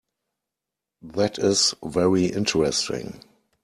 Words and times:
That 1.03 1.37
is 1.37 1.75
very 1.85 2.25
interesting. 2.25 3.23